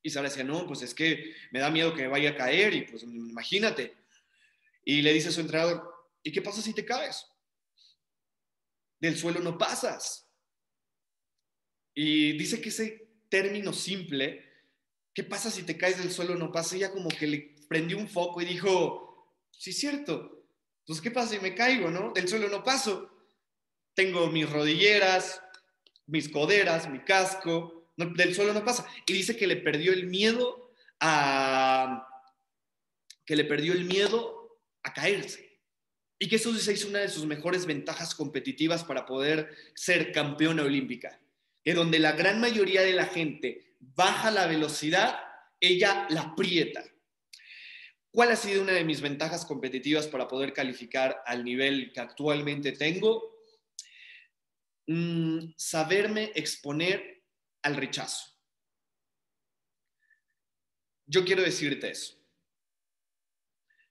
[0.00, 2.72] Y Sara decía, no, pues es que me da miedo que me vaya a caer
[2.72, 3.96] y pues imagínate.
[4.84, 5.82] Y le dice a su entrenador,
[6.22, 7.26] ¿y qué pasa si te caes?
[9.00, 10.30] Del suelo no pasas.
[11.92, 14.48] Y dice que ese término simple,
[15.12, 16.76] ¿qué pasa si te caes del suelo no pasa?
[16.76, 20.46] Ella como que le prendió un foco y dijo, sí cierto,
[20.86, 22.12] pues ¿qué pasa si me caigo, no?
[22.12, 23.08] Del suelo no paso
[23.94, 25.42] tengo mis rodilleras,
[26.06, 28.86] mis coderas, mi casco, del suelo no pasa.
[29.06, 32.08] Y dice que le perdió el miedo a
[33.24, 35.60] que le perdió el miedo a caerse.
[36.18, 41.20] Y que eso es una de sus mejores ventajas competitivas para poder ser campeona olímpica.
[41.64, 45.18] Que donde la gran mayoría de la gente baja la velocidad,
[45.60, 46.84] ella la aprieta.
[48.10, 52.72] ¿Cuál ha sido una de mis ventajas competitivas para poder calificar al nivel que actualmente
[52.72, 53.31] tengo?
[54.86, 57.22] Mm, saberme exponer
[57.62, 58.32] al rechazo.
[61.06, 62.18] Yo quiero decirte eso.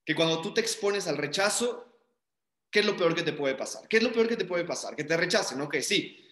[0.03, 1.99] Que cuando tú te expones al rechazo,
[2.69, 3.87] ¿qué es lo peor que te puede pasar?
[3.87, 4.95] ¿Qué es lo peor que te puede pasar?
[4.95, 6.27] Que te rechacen, ok, sí.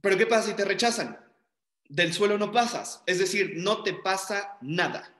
[0.00, 1.18] Pero ¿qué pasa si te rechazan?
[1.88, 5.14] Del suelo no pasas, es decir, no te pasa nada.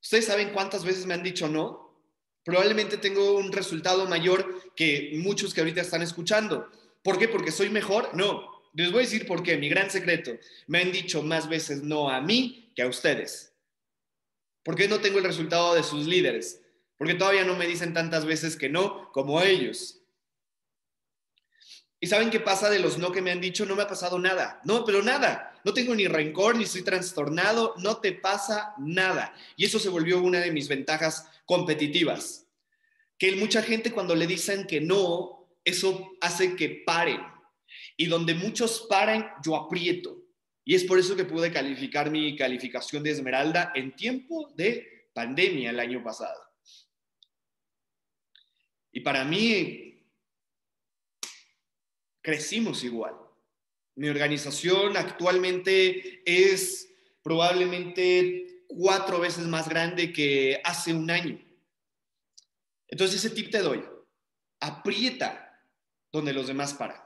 [0.00, 1.87] ¿Ustedes saben cuántas veces me han dicho no?
[2.48, 6.70] Probablemente tengo un resultado mayor que muchos que ahorita están escuchando.
[7.02, 7.28] ¿Por qué?
[7.28, 8.08] ¿Porque soy mejor?
[8.14, 8.62] No.
[8.72, 9.58] Les voy a decir por qué.
[9.58, 10.30] Mi gran secreto.
[10.66, 13.52] Me han dicho más veces no a mí que a ustedes.
[14.62, 16.62] ¿Por qué no tengo el resultado de sus líderes?
[16.96, 20.00] Porque todavía no me dicen tantas veces que no como a ellos.
[22.00, 23.66] ¿Y saben qué pasa de los no que me han dicho?
[23.66, 24.62] No me ha pasado nada.
[24.64, 25.60] No, pero nada.
[25.64, 27.74] No tengo ni rencor, ni estoy trastornado.
[27.76, 29.34] No te pasa nada.
[29.54, 32.47] Y eso se volvió una de mis ventajas competitivas.
[33.18, 37.20] Que mucha gente cuando le dicen que no, eso hace que paren.
[37.96, 40.24] Y donde muchos paren, yo aprieto.
[40.64, 45.70] Y es por eso que pude calificar mi calificación de Esmeralda en tiempo de pandemia
[45.70, 46.40] el año pasado.
[48.92, 50.06] Y para mí,
[52.20, 53.14] crecimos igual.
[53.96, 56.88] Mi organización actualmente es
[57.22, 61.47] probablemente cuatro veces más grande que hace un año.
[62.88, 63.84] Entonces ese tip te doy.
[64.60, 65.62] Aprieta
[66.10, 67.00] donde los demás paran.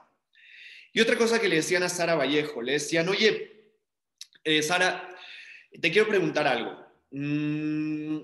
[0.93, 3.73] Y otra cosa que le decían a Sara Vallejo, le decían, oye,
[4.43, 5.09] eh, Sara,
[5.81, 6.85] te quiero preguntar algo.
[7.11, 8.19] Mm,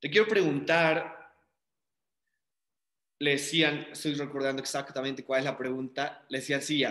[0.00, 1.32] te quiero preguntar,
[3.20, 6.84] le decían, estoy recordando exactamente cuál es la pregunta, le decían, sí,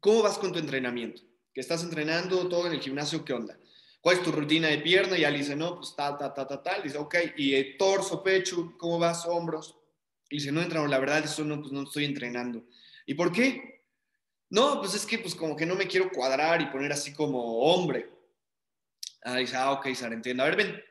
[0.00, 1.22] ¿cómo vas con tu entrenamiento?
[1.52, 3.58] Que estás entrenando todo en el gimnasio, ¿qué onda?
[4.04, 5.16] ¿Cuál es tu rutina de pierna?
[5.16, 6.82] Y ya le dice, no, pues tal, tal, tal, tal, tal.
[6.82, 9.24] Dice, ok, y el torso, pecho, ¿cómo vas?
[9.24, 9.78] Hombros.
[10.28, 12.66] Y dice, no, entrenador, la verdad, eso no, pues no estoy entrenando.
[13.06, 13.86] ¿Y por qué?
[14.50, 17.60] No, pues es que pues como que no me quiero cuadrar y poner así como
[17.60, 18.10] hombre.
[19.22, 20.42] Ah, dice, ah, ok, Sara, entiendo.
[20.42, 20.84] A ver, ven.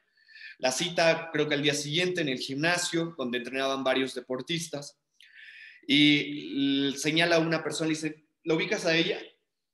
[0.57, 4.99] La cita, creo que al día siguiente en el gimnasio, donde entrenaban varios deportistas,
[5.86, 9.20] y señala a una persona dice, ¿lo ubicas a ella?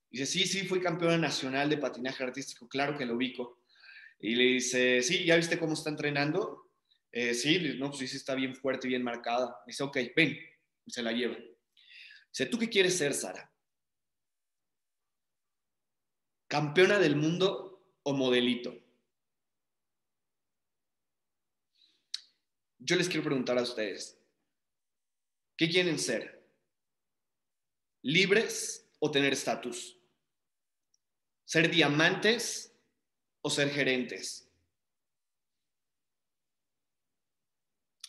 [0.09, 3.61] Dice, sí, sí, fui campeona nacional de patinaje artístico, claro que lo ubico.
[4.19, 6.71] Y le dice, sí, ¿ya viste cómo está entrenando?
[7.11, 9.61] Eh, sí, no, pues sí, está bien fuerte, bien marcada.
[9.67, 10.37] Dice, ok, ven,
[10.85, 11.37] y se la lleva.
[12.31, 13.51] Dice, ¿tú qué quieres ser, Sara?
[16.47, 18.75] ¿Campeona del mundo o modelito?
[22.79, 24.19] Yo les quiero preguntar a ustedes,
[25.55, 26.43] ¿qué quieren ser?
[28.01, 29.98] ¿Libres o tener estatus?
[31.49, 32.75] ¿Ser diamantes
[33.41, 34.47] o ser gerentes?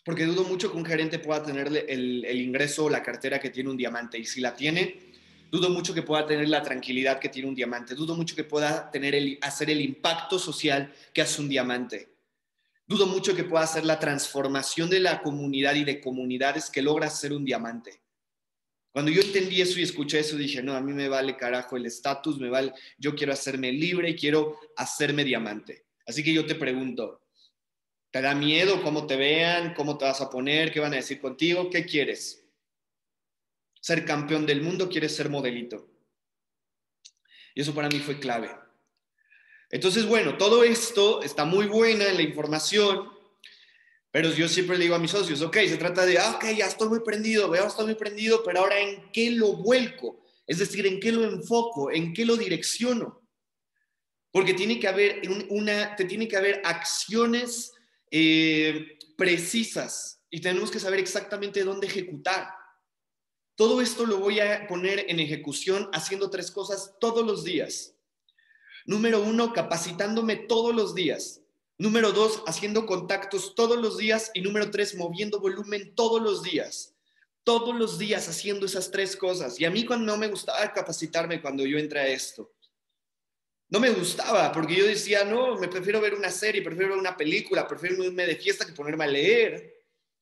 [0.05, 3.71] Porque dudo mucho que un gerente pueda tener el, ingreso o la cartera que tiene
[3.71, 4.19] un diamante.
[4.19, 5.15] Y si la tiene,
[5.51, 7.95] dudo mucho que pueda tener la tranquilidad que tiene un diamante.
[7.95, 12.13] Dudo mucho que pueda tener el, hacer el impacto social que hace un diamante.
[12.87, 17.09] Dudo mucho que pueda hacer la transformación de la comunidad y de comunidades que logra
[17.09, 18.00] ser un diamante.
[18.93, 21.87] Cuando yo entendí eso y escuché eso, dije, no, a mí me vale carajo el
[21.87, 25.87] estatus, me vale, yo quiero hacerme libre y quiero hacerme diamante.
[26.07, 27.23] Así que yo te pregunto,
[28.11, 31.21] ¿te da miedo cómo te vean, cómo te vas a poner, qué van a decir
[31.21, 31.71] contigo?
[31.71, 32.45] ¿Qué quieres?
[33.81, 34.89] ¿Ser campeón del mundo?
[34.89, 35.89] ¿Quieres ser modelito?
[37.55, 38.51] Y eso para mí fue clave.
[39.71, 43.09] Entonces, bueno, todo esto está muy buena en la información,
[44.13, 46.67] pero yo siempre le digo a mis socios, ok, se trata de, ah, ok, ya
[46.67, 50.25] estoy muy prendido, veo, estoy muy prendido, pero ahora ¿en qué lo vuelco?
[50.47, 51.93] Es decir, ¿en qué lo enfoco?
[51.93, 53.23] ¿En qué lo direcciono?
[54.33, 57.73] Porque tiene que haber una, te tiene que haber acciones
[58.11, 62.49] eh, precisas y tenemos que saber exactamente dónde ejecutar.
[63.55, 67.95] Todo esto lo voy a poner en ejecución haciendo tres cosas todos los días.
[68.87, 71.40] Número uno, capacitándome todos los días.
[71.81, 74.31] Número dos, haciendo contactos todos los días.
[74.35, 76.95] Y número tres, moviendo volumen todos los días.
[77.43, 79.59] Todos los días haciendo esas tres cosas.
[79.59, 82.53] Y a mí cuando no me gustaba capacitarme cuando yo entré a esto.
[83.71, 87.17] No me gustaba porque yo decía, no, me prefiero ver una serie, prefiero ver una
[87.17, 89.73] película, prefiero irme de fiesta que ponerme a leer.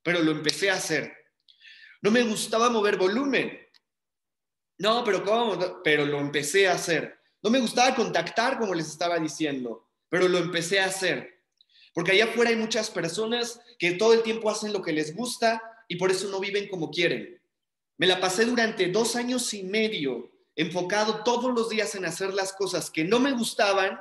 [0.04, 1.12] Pero lo empecé a hacer.
[2.02, 3.58] No me gustaba mover volumen.
[4.78, 5.82] No, pero ¿cómo?
[5.82, 7.18] Pero lo empecé a hacer.
[7.42, 11.37] No me gustaba contactar, como les estaba diciendo, pero lo empecé a hacer.
[11.98, 15.60] Porque allá afuera hay muchas personas que todo el tiempo hacen lo que les gusta
[15.88, 17.42] y por eso no viven como quieren.
[17.96, 22.52] Me la pasé durante dos años y medio enfocado todos los días en hacer las
[22.52, 23.98] cosas que no me gustaban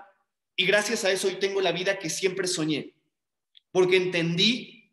[0.56, 2.94] y gracias a eso hoy tengo la vida que siempre soñé.
[3.72, 4.92] Porque entendí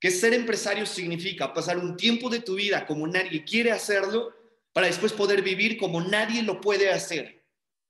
[0.00, 4.32] que ser empresario significa pasar un tiempo de tu vida como nadie quiere hacerlo
[4.72, 7.44] para después poder vivir como nadie lo puede hacer.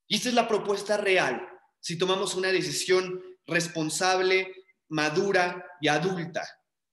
[0.09, 1.48] Y esta es la propuesta real,
[1.78, 4.55] si tomamos una decisión responsable,
[4.88, 6.46] madura y adulta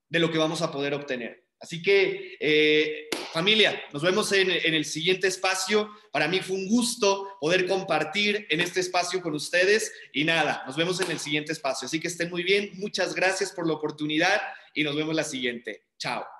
[0.09, 1.45] de lo que vamos a poder obtener.
[1.59, 5.89] Así que, eh, familia, nos vemos en, en, el siguiente espacio.
[6.11, 9.91] Para mí fue un gusto poder compartir en este espacio con ustedes.
[10.13, 11.87] Y nada, nos vemos en el siguiente espacio.
[11.87, 12.71] Así que estén muy bien.
[12.73, 14.41] Muchas gracias por la oportunidad
[14.73, 15.85] y nos vemos la siguiente.
[15.97, 16.34] Chao.